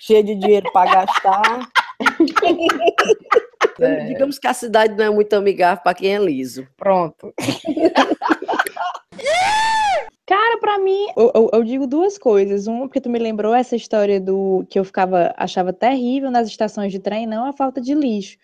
[0.00, 1.68] cheia de dinheiro para gastar.
[3.80, 4.06] É.
[4.06, 6.66] Digamos que a cidade não é muito amigável para quem é liso.
[6.76, 7.34] Pronto.
[10.30, 12.68] Cara, pra mim, eu, eu- eu digo duas coisas.
[12.68, 16.92] Uma, porque tu me lembrou essa história do que eu ficava, achava terrível nas estações
[16.92, 18.38] de trem, não a falta de lixo,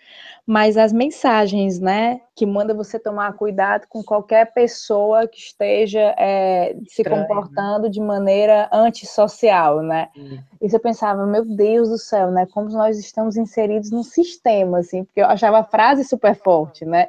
[0.45, 2.21] mas as mensagens, né?
[2.35, 7.29] Que manda você tomar cuidado com qualquer pessoa que esteja é, se Estranho, né?
[7.29, 10.09] comportando de maneira antissocial, né?
[10.61, 12.47] Isso eu pensava, meu Deus do céu, né?
[12.47, 17.07] Como nós estamos inseridos num sistema, assim, porque eu achava a frase super forte, né?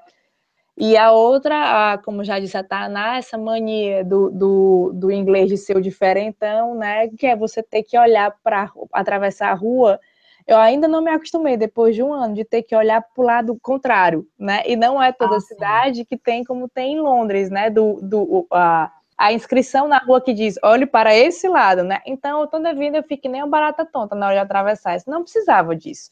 [0.80, 5.50] E a outra, a, como já disse a Tainá, essa mania do, do, do inglês
[5.50, 7.08] de ser o diferentão, né?
[7.08, 10.00] Que é você ter que olhar para atravessar a rua.
[10.46, 13.26] Eu ainda não me acostumei, depois de um ano, de ter que olhar para o
[13.26, 14.62] lado contrário, né?
[14.68, 15.48] E não é toda Ah, sim.
[15.48, 17.72] cidade que tem como tem em Londres, né?
[17.72, 22.02] Do, do, a, a inscrição na rua que diz, olhe para esse lado, né?
[22.06, 25.10] Então, toda vida eu fico que nem uma barata tonta na hora de atravessar isso.
[25.10, 26.12] Não precisava disso.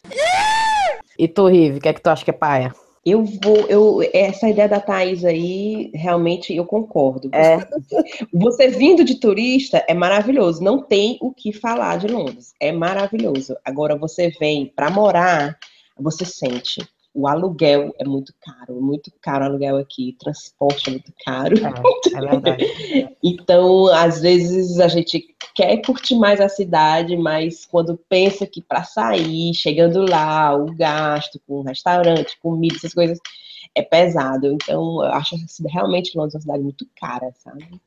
[1.19, 2.73] E tu, Rive, o que é que tu acha que é paia?
[3.05, 7.29] Eu vou, eu, essa ideia da Thaís aí, realmente eu concordo.
[7.31, 7.57] É.
[8.33, 13.55] Você vindo de turista é maravilhoso, não tem o que falar de Londres, é maravilhoso.
[13.63, 15.55] Agora você vem para morar,
[15.99, 16.81] você sente.
[17.15, 21.55] O aluguel é muito caro, muito caro o aluguel aqui, transporte é muito caro.
[21.57, 23.15] É, é verdade.
[23.23, 28.83] Então, às vezes a gente quer curtir mais a cidade, mas quando pensa que para
[28.83, 33.17] sair, chegando lá, o gasto com restaurante, comida, essas coisas,
[33.73, 34.47] é pesado.
[34.47, 37.81] Então, eu acho que realmente Londres é uma cidade muito cara, sabe?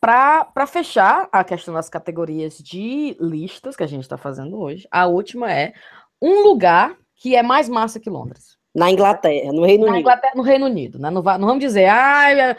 [0.00, 5.06] Pra fechar a questão das categorias de listas que a gente tá fazendo hoje, a
[5.06, 5.72] última é
[6.20, 8.56] um lugar que é mais massa que Londres.
[8.74, 10.00] Na Inglaterra, no Reino Na Unido.
[10.02, 11.10] Inglaterra, no Reino Unido, né?
[11.10, 12.54] Não, não vamos dizer, ah,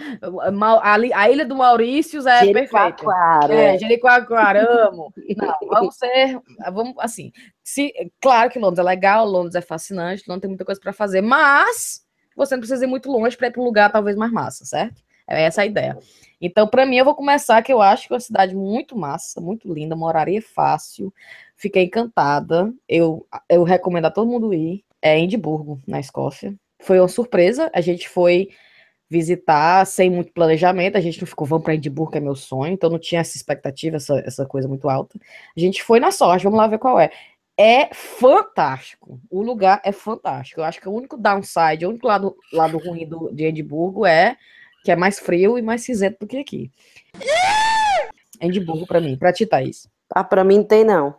[0.82, 2.95] a, a ilha do Maurícios é perfeita.
[2.98, 3.54] Jericoacoara.
[3.54, 5.13] É, Jericoacoara, amo.
[5.38, 6.41] Não, vamos ser,
[6.74, 7.32] vamos, assim,
[7.63, 11.22] se, claro que Londres é legal, Londres é fascinante, Londres tem muita coisa para fazer,
[11.22, 12.02] mas
[12.36, 15.02] você não precisa ir muito longe para ir para um lugar talvez mais massa, certo?
[15.26, 15.98] É essa a ideia.
[16.41, 19.39] Então, para mim, eu vou começar que eu acho que é uma cidade muito massa,
[19.39, 21.13] muito linda, moraria fácil,
[21.60, 26.56] fiquei encantada, eu, eu recomendo a todo mundo ir, é Edimburgo, na Escócia.
[26.82, 28.50] Foi uma surpresa, a gente foi
[29.10, 30.95] visitar sem muito planejamento.
[30.98, 33.36] A gente não ficou, vamos para Edimburgo, que é meu sonho, então não tinha essa
[33.36, 35.19] expectativa, essa, essa coisa muito alta.
[35.56, 37.12] A gente foi na sorte, vamos lá ver qual é.
[37.58, 39.19] É fantástico.
[39.30, 40.62] O lugar é fantástico.
[40.62, 44.38] Eu acho que o único downside, o único lado, lado ruim do, de Edimburgo é
[44.86, 46.72] que é mais frio e mais cinzento do que aqui.
[48.39, 49.89] Edimburgo para mim, para ti, Thaís.
[50.10, 51.13] Ah, pra mim não tem, não.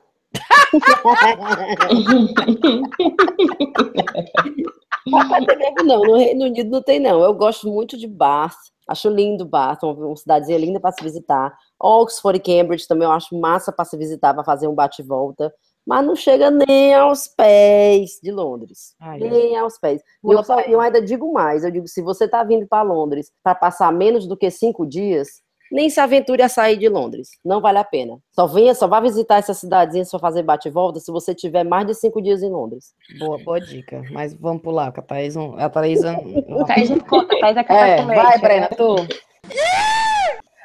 [5.85, 6.03] Não.
[6.03, 7.23] No Reino Unido não tem, não.
[7.23, 8.55] Eu gosto muito de Bath.
[8.89, 11.57] Acho lindo Bath, uma cidadezinha linda para se visitar.
[11.79, 15.05] Oxford e Cambridge também eu acho massa para se visitar, para fazer um bate e
[15.05, 15.53] volta.
[15.87, 18.95] Mas não chega nem aos pés de Londres.
[19.01, 20.03] Ai, nem aos pés.
[20.25, 21.65] E eu, eu ainda digo mais.
[21.65, 25.41] Eu digo, se você está vindo para Londres para passar menos do que cinco dias,
[25.71, 27.31] nem se aventure a sair de Londres.
[27.45, 28.19] Não vale a pena.
[28.33, 31.65] Só venha, só vá visitar essa cidadezinha, só fazer bate e volta, se você tiver
[31.65, 32.93] mais de cinco dias em Londres.
[33.19, 34.05] Boa, boa dica.
[34.11, 35.55] Mas vamos pular, que a Thaís não.
[35.59, 38.39] A Thaís não- Thaís não conta, Thaís é café É, com leite, vai, né?
[38.43, 39.07] Brena, tu.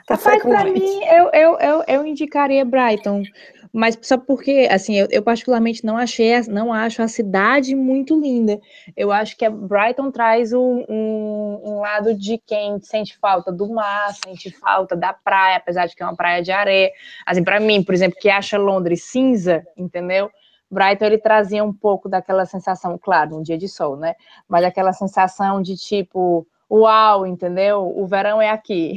[0.07, 0.79] Rapaz, pra leite.
[0.79, 3.23] mim, eu, eu, eu, eu indicaria Brighton,
[3.75, 8.57] mas só porque, assim, eu, eu particularmente não achei, não acho a cidade muito linda.
[8.95, 14.13] Eu acho que Brighton traz um, um, um lado de quem sente falta do mar,
[14.13, 16.89] sente falta da praia, apesar de que é uma praia de areia.
[17.25, 20.31] Assim, para mim, por exemplo, que acha Londres cinza, entendeu?
[20.71, 24.15] Brighton ele trazia um pouco daquela sensação, claro, um dia de sol, né?
[24.47, 27.93] Mas aquela sensação de tipo uau, entendeu?
[27.95, 28.95] O verão é aqui.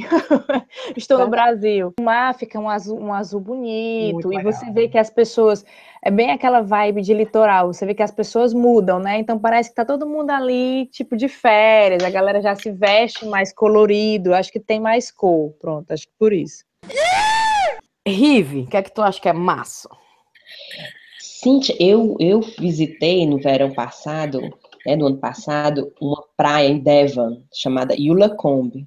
[0.97, 1.93] Estou no Brasil.
[1.99, 4.53] O mar fica um azul, um azul bonito, Muito e legal.
[4.53, 5.65] você vê que as pessoas.
[6.01, 9.19] É bem aquela vibe de litoral, você vê que as pessoas mudam, né?
[9.19, 13.27] Então parece que tá todo mundo ali, tipo, de férias, a galera já se veste
[13.27, 15.53] mais colorido, acho que tem mais cor.
[15.61, 16.65] Pronto, acho que por isso.
[18.07, 19.89] Rive, o que é que tu acha que é massa?
[21.19, 24.41] Cíntia, eu, eu visitei no verão passado,
[24.87, 28.87] né, no ano passado, uma praia em Devon, chamada Yulacombe,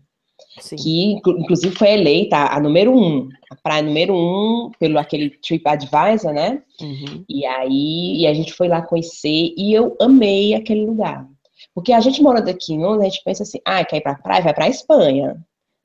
[0.59, 0.75] Sim.
[0.75, 6.33] que inclu- inclusive foi eleita a, número um, a praia número um, pelo aquele TripAdvisor,
[6.33, 6.61] né?
[6.81, 7.23] Uhum.
[7.29, 11.27] E aí e a gente foi lá conhecer e eu amei aquele lugar.
[11.73, 14.15] Porque a gente morando aqui em Londres, a gente pensa assim, ah, quer ir pra
[14.15, 15.37] praia, vai pra Espanha.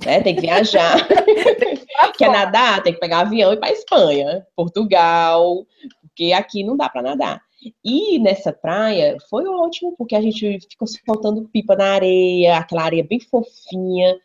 [0.05, 0.21] Né?
[0.21, 0.97] Tem que viajar.
[2.19, 5.65] quer nadar, tem que pegar avião e ir pra Espanha, Portugal,
[6.03, 7.41] porque aqui não dá pra nadar.
[7.85, 13.05] E nessa praia foi ótimo, porque a gente ficou soltando pipa na areia, aquela areia
[13.05, 14.17] bem fofinha.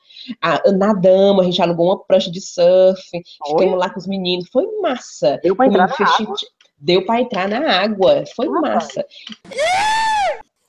[0.41, 3.01] Ah, nadamos, a gente alugou uma prancha de surf,
[3.45, 5.39] ficamos lá com os meninos, foi massa.
[5.41, 9.05] Deu pra entrar na festi- Deu pra entrar na água, foi massa.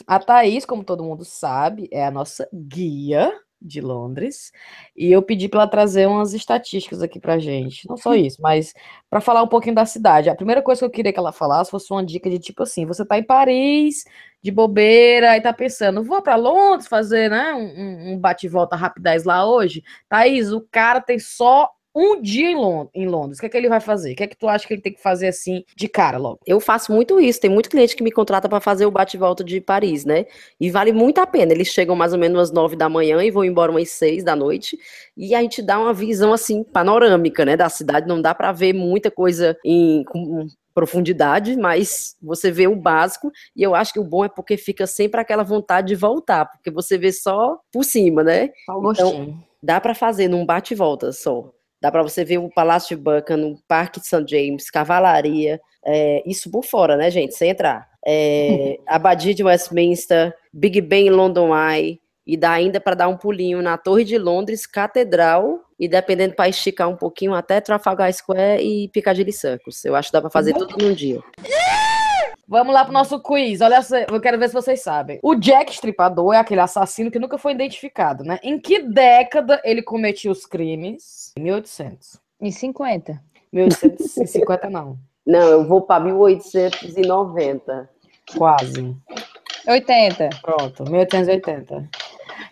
[0.07, 3.33] A Thaís, como todo mundo sabe, é a nossa guia
[3.65, 4.53] de Londres.
[4.97, 7.89] E eu pedi para ela trazer umas estatísticas aqui pra gente.
[7.89, 8.73] Não só isso, mas
[9.11, 10.29] para falar um pouquinho da cidade.
[10.29, 12.85] A primeira coisa que eu queria que ela falasse fosse uma dica de tipo assim:
[12.87, 14.05] você tá em Paris,
[14.43, 19.47] de bobeira, e tá pensando, vou para Londres fazer, né, um- um bate-volta rapidez lá
[19.47, 19.83] hoje.
[20.09, 23.39] Thaís, o cara tem só um dia em, Lon- em Londres.
[23.39, 24.13] O que é que ele vai fazer?
[24.13, 26.41] O que é que tu acha que ele tem que fazer assim de cara logo?
[26.47, 27.41] Eu faço muito isso.
[27.41, 30.27] Tem muito cliente que me contrata para fazer o bate-volta de Paris, né?
[30.61, 31.53] E vale muito a pena.
[31.53, 34.35] Eles chegam mais ou menos às nove da manhã e vão embora umas seis da
[34.35, 34.79] noite.
[35.17, 38.09] E a gente dá uma visão assim panorâmica, né, da cidade.
[38.09, 43.31] Não dá para ver muita coisa em com profundidade, mas você vê o básico.
[43.55, 46.71] E eu acho que o bom é porque fica sempre aquela vontade de voltar, porque
[46.71, 48.51] você vê só por cima, né?
[48.99, 49.39] Então.
[49.63, 51.53] Dá para fazer num bate-volta só.
[51.83, 54.25] Dá para você ver o Palácio de Buckingham, o Parque de St.
[54.25, 57.35] James, Cavalaria, é, isso por fora, né, gente?
[57.35, 57.89] Sem entrar.
[58.07, 63.61] É, Abadia de Westminster, Big Ben London Eye, e dá ainda para dar um pulinho
[63.61, 68.89] na Torre de Londres, Catedral, e dependendo para esticar um pouquinho até Trafalgar Square e
[68.91, 69.85] Piccadilly Circus.
[69.85, 71.21] Eu acho que dá para fazer tudo num dia.
[72.47, 73.61] Vamos lá pro nosso quiz.
[73.61, 75.19] Olha, só, eu quero ver se vocês sabem.
[75.23, 78.39] O Jack Stripador é aquele assassino que nunca foi identificado, né?
[78.43, 81.33] Em que década ele cometiu os crimes?
[81.39, 82.21] 1800.
[82.41, 83.23] Em 50.
[83.53, 84.99] 1850 não.
[85.27, 87.89] Não, eu vou para 1890.
[88.37, 88.97] Quase.
[89.67, 90.31] 80.
[90.43, 91.89] Pronto, 1880.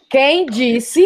[0.09, 1.05] Quem disse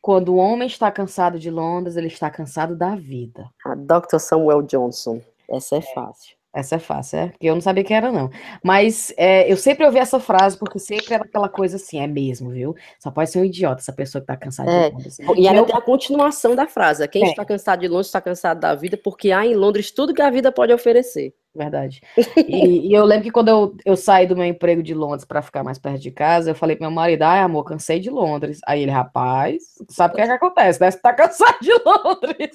[0.00, 3.48] quando o homem está cansado de Londres, ele está cansado da vida?
[3.64, 4.18] A Dr.
[4.18, 5.20] Samuel Johnson.
[5.48, 6.36] Essa é fácil.
[6.54, 7.28] Essa é fácil, é?
[7.28, 8.28] Porque eu não sabia quem era, não.
[8.62, 12.50] Mas é, eu sempre ouvi essa frase, porque sempre era aquela coisa assim, é mesmo,
[12.50, 12.74] viu?
[12.98, 15.18] Só pode ser um idiota, essa pessoa que tá cansada É, de Londres.
[15.18, 17.08] E ainda Eu- tem a continuação da frase.
[17.08, 17.28] Quem É.
[17.30, 20.28] está cansado de Londres está cansado da vida, porque há em Londres tudo que a
[20.30, 21.32] vida pode oferecer.
[21.54, 22.00] Verdade.
[22.48, 25.42] E, e eu lembro que quando eu, eu saí do meu emprego de Londres para
[25.42, 28.60] ficar mais perto de casa, eu falei pro meu marido, ai, amor, cansei de Londres.
[28.66, 30.90] Aí ele, rapaz, sabe o que é que acontece, né?
[30.90, 32.50] Você tá cansado de Londres.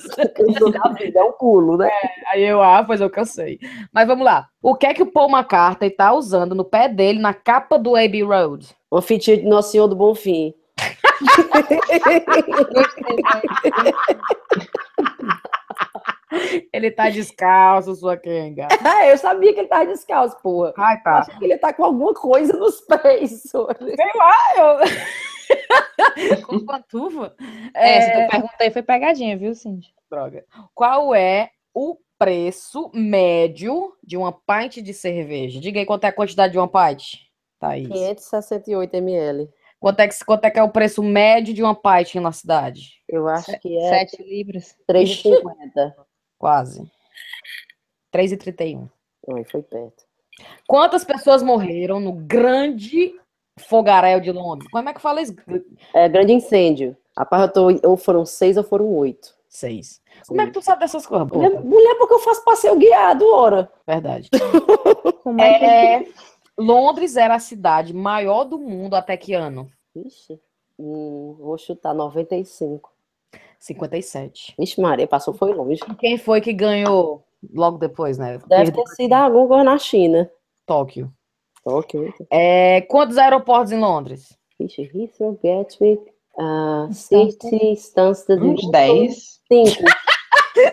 [0.98, 1.92] Vida, é um pulo, né?
[2.32, 3.60] Aí eu, ah, pois eu cansei.
[3.94, 4.48] Mas vamos lá.
[4.62, 7.96] O que é que o Paul McCartney tá usando no pé dele na capa do
[7.96, 8.68] Abbey Road?
[8.92, 10.54] Uma fitinha de Nosso Senhor do Bonfim.
[16.74, 18.68] Ele tá descalço, sua quenga.
[18.72, 20.74] É, eu sabia que ele tava descalço, porra.
[20.78, 21.20] Ai, Eu tá.
[21.20, 23.44] achei que ele tá com alguma coisa nos pés.
[23.44, 23.76] senhor.
[23.80, 23.88] Eu...
[26.46, 27.34] Com pantufa?
[27.74, 29.94] Essa que eu perguntei foi pegadinha, viu, Cindy?
[30.10, 30.44] Droga.
[30.74, 35.62] Qual é o preço médio de uma pint de cerveja?
[35.62, 37.14] Diga aí quanto é a quantidade de uma pint,
[37.60, 37.88] Thaís.
[37.88, 39.50] 568 ml.
[39.80, 42.98] Quanto é, que, quanto é que é o preço médio de uma pint na cidade?
[43.08, 44.76] Eu acho que é 7 libras.
[44.90, 45.94] 3,50.
[46.38, 46.90] Quase.
[48.14, 48.90] 3,31.
[49.34, 50.06] Ai, foi perto.
[50.68, 53.16] Quantas pessoas morreram no grande
[53.58, 54.70] fogaréu de Londres?
[54.70, 55.34] Como é que fala isso?
[55.94, 56.96] É, grande incêndio.
[57.32, 59.36] Eu tô, ou foram seis ou foram oito.
[59.50, 60.02] Seis.
[60.28, 61.28] Como é que tu sabe dessas coisas?
[61.30, 63.72] Mulher, mulher, porque eu faço passeio guiado, ora.
[63.86, 64.30] Verdade.
[65.40, 66.08] É que É,
[66.58, 69.70] Londres era a cidade maior do mundo até que ano?
[69.94, 70.40] Vixe,
[70.80, 72.90] hum, vou chutar 95.
[73.60, 74.56] 57.
[74.58, 75.82] Vixe, Maria, passou, foi longe.
[75.90, 78.38] E quem foi que ganhou logo depois, né?
[78.48, 80.30] Deve Perdeu ter sido algum coisa na China.
[80.66, 81.12] Tóquio.
[81.66, 82.14] Ok.
[82.32, 84.38] É, quantos aeroportos em Londres?
[84.60, 86.02] Vixe, Heathrow, Gatwick,
[86.38, 86.92] uh.
[86.94, 88.42] City, Stansted.
[88.42, 89.42] Uns 10.
[89.52, 89.84] Cinco.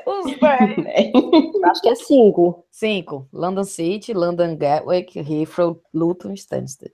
[0.06, 1.12] Os dez.
[1.64, 2.64] Acho que é cinco.
[2.70, 3.28] Cinco.
[3.32, 6.92] London City, London Gatwick, Heathrow, Luton Stansted.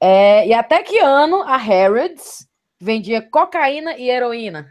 [0.00, 2.46] É, e até que ano a Harrods
[2.80, 4.70] Vendia cocaína e heroína.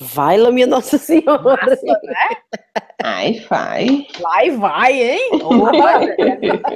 [0.00, 1.42] Vai lá, minha Nossa Senhora.
[1.42, 2.28] Massa, né?
[3.02, 4.06] Ai, vai.
[4.20, 5.30] Lá e vai, hein?
[5.42, 6.00] Opa!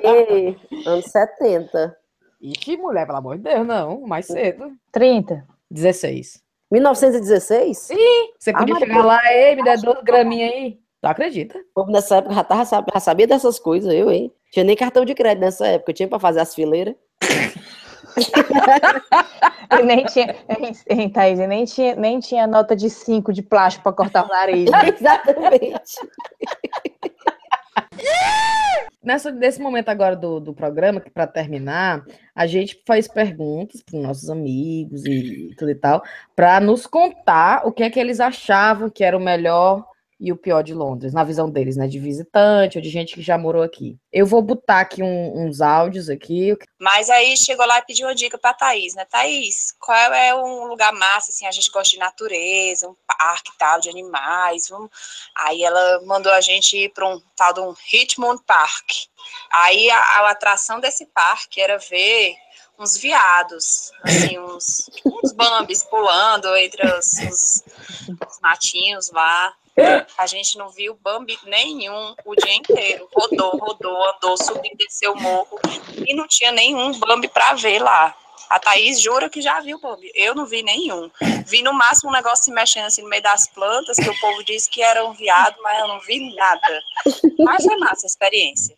[0.02, 1.96] Ei, anos 70.
[2.40, 4.00] Ixi, mulher, pelo amor de Deus, não.
[4.02, 4.70] Mais cedo.
[4.92, 5.44] 30.
[5.70, 6.42] 16.
[6.70, 7.88] 1916?
[8.38, 10.78] Você podia Ah, mas chegar lá, ei, me dá duas graminhas aí.
[11.00, 11.59] Tu acredita?
[11.59, 14.33] O povo nessa época já, tava, já sabia dessas coisas, eu, hein?
[14.52, 16.94] Tinha nem cartão de crédito nessa época, tinha pra fazer as fileiras.
[19.70, 23.85] E nem tinha, hein, hein, Thaís, nem tinha, nem tinha nota de 5 de plástico
[23.85, 24.70] para cortar o nariz.
[24.98, 25.94] Exatamente.
[29.02, 32.04] Nessa, nesse momento agora do, do programa, que para terminar,
[32.35, 36.02] a gente faz perguntas para os nossos amigos e tudo e tal,
[36.35, 39.85] para nos contar o que é que eles achavam que era o melhor
[40.20, 41.87] e o pior de Londres, na visão deles, né?
[41.87, 43.96] De visitante ou de gente que já morou aqui.
[44.12, 46.57] Eu vou botar aqui um- uns áudios aqui.
[46.81, 49.04] Mas aí chegou lá e pediu uma dica pra Thaís, né?
[49.04, 53.81] Thaís, qual é um lugar massa, assim, a gente gosta de natureza, um parque tal,
[53.81, 54.90] de animais, vamos...
[55.37, 58.90] Aí ela mandou a gente ir para um tal de um Richmond Park.
[59.52, 62.35] Aí a, a atração desse parque era ver
[62.78, 67.62] uns viados, assim, uns, uns bambis pulando entre os, os-
[68.28, 69.52] os matinhos lá.
[70.16, 73.08] A gente não viu Bambi nenhum o dia inteiro.
[73.14, 75.58] Rodou, rodou, andou, subiu, desceu o morro
[76.06, 78.14] e não tinha nenhum Bambi para ver lá.
[78.50, 80.10] A Thaís jura que já viu Bambi.
[80.14, 81.10] Eu não vi nenhum.
[81.46, 84.42] Vi no máximo um negócio se mexendo assim no meio das plantas, que o povo
[84.44, 86.80] disse que era um viado, mas eu não vi nada.
[87.38, 88.76] Mas foi massa a experiência.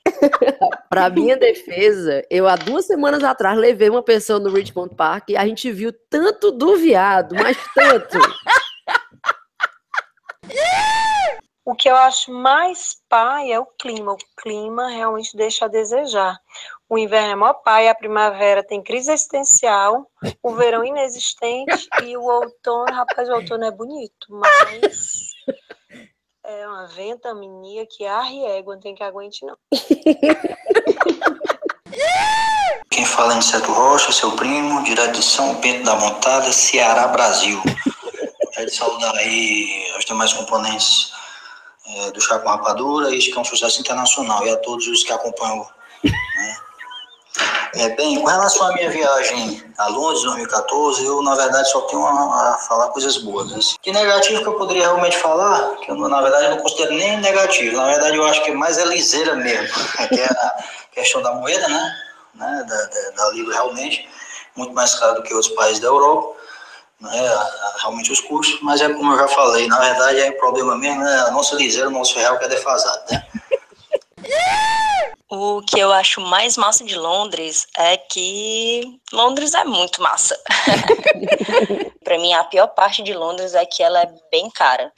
[0.88, 5.36] Pra minha defesa, eu há duas semanas atrás levei uma pessoa no Richmond Park e
[5.36, 8.18] a gente viu tanto do viado, mas tanto.
[11.64, 14.12] O que eu acho mais pai é o clima.
[14.12, 16.36] O clima realmente deixa a desejar.
[16.88, 20.10] O inverno é mó pai, a primavera tem crise existencial,
[20.42, 25.30] o verão inexistente e o outono, rapaz, o outono é bonito, mas
[26.44, 29.56] é uma ventania que arre égua, não tem que aguente não.
[32.90, 37.62] Quem fala é Aniceto Rocha, seu primo, direto de São Bento da Montada, Ceará, Brasil.
[38.61, 41.11] Quero saudar aí os demais componentes
[41.87, 45.03] eh, do Chá com Rapadura, este que é um sucesso internacional, e a todos os
[45.03, 45.66] que acompanham.
[46.05, 46.57] né?
[47.77, 52.05] É, bem, com relação à minha viagem a Londres, 2014, eu, na verdade, só tenho
[52.05, 53.51] a, a falar coisas boas.
[53.55, 53.77] assim.
[53.83, 57.18] De negativo que eu poderia realmente falar, que eu, na verdade, eu não considero nem
[57.18, 57.79] negativo.
[57.79, 59.75] Na verdade, eu acho que mais é liseira mesmo,
[60.07, 61.96] que é a questão da moeda, né?
[62.35, 64.07] né, da, da, da Libra realmente,
[64.55, 66.39] muito mais caro do que outros países da Europa,
[67.00, 67.48] né,
[67.80, 71.02] realmente os custos, mas é como eu já falei, na verdade é o problema mesmo,
[71.02, 73.26] né, a nossa liseira, o nosso real que é defasado, né?
[75.32, 80.36] O que eu acho mais massa de Londres é que Londres é muito massa.
[82.02, 84.92] Para mim, a pior parte de Londres é que ela é bem cara.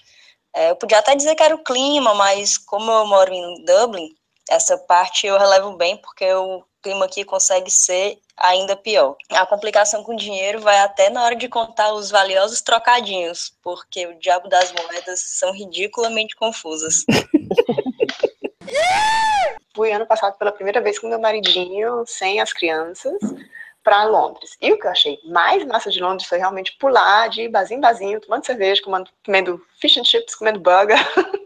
[0.55, 4.09] É, eu podia até dizer que era o clima, mas como eu moro em Dublin,
[4.49, 9.17] essa parte eu relevo bem porque o clima aqui consegue ser ainda pior.
[9.31, 14.07] A complicação com o dinheiro vai até na hora de contar os valiosos trocadinhos, porque
[14.07, 17.05] o diabo das moedas são ridiculamente confusas.
[19.75, 23.19] fui ano passado pela primeira vez com meu maridinho, sem as crianças,
[23.83, 24.57] para Londres.
[24.61, 27.81] E o que eu achei mais massa de Londres foi realmente pular de barzinho em
[27.81, 30.99] barzinho, tomando cerveja, comendo, comendo fish and chips, comendo burger.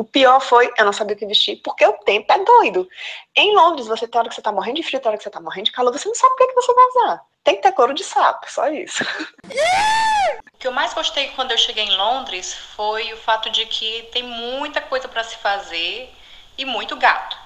[0.00, 2.88] O pior foi eu não sabia o que vestir, porque o tempo é doido.
[3.36, 5.28] Em Londres, você tem hora que você tá morrendo de frio, tem hora que você
[5.28, 7.22] tá morrendo de calor, você não sabe o que, é que você vai usar.
[7.44, 9.04] Tem que ter couro de sapo, só isso.
[10.54, 14.04] O que eu mais gostei quando eu cheguei em Londres foi o fato de que
[14.10, 16.10] tem muita coisa para se fazer
[16.56, 17.36] e muito gato,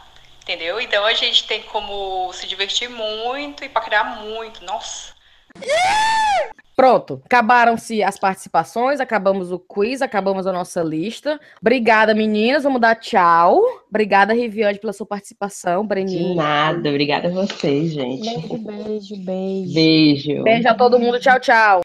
[0.40, 0.80] entendeu?
[0.80, 4.64] Então a gente tem como se divertir muito e paquerar muito.
[4.64, 5.12] Nossa.
[6.76, 11.38] Pronto, acabaram-se as participações, acabamos o quiz, acabamos a nossa lista.
[11.60, 12.64] Obrigada, meninas.
[12.64, 13.62] Vamos dar tchau.
[13.88, 15.82] Obrigada, Riviane, pela sua participação.
[15.82, 16.34] De Breninho.
[16.34, 18.28] nada, obrigada a vocês, gente.
[18.28, 19.74] Beijo, beijo, beijo.
[19.74, 20.42] Beijo.
[20.42, 21.20] Beijo a todo mundo.
[21.20, 21.82] Tchau, tchau.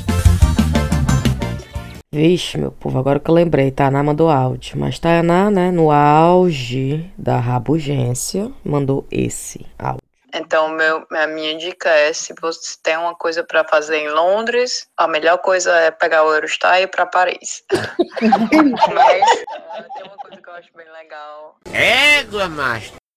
[2.11, 4.79] Vixe, meu povo, agora que eu lembrei, Tainá mandou áudio.
[4.79, 10.08] Mas Tainá, né, no auge da rabugência, mandou esse áudio.
[10.33, 14.87] Então, meu, a minha dica é: se você tem uma coisa para fazer em Londres,
[14.97, 17.63] a melhor coisa é pegar o Eurostar e ir para Paris.
[18.93, 19.25] Mas
[19.93, 21.55] tem uma coisa que eu acho bem legal.
[21.71, 22.99] Égua, macho.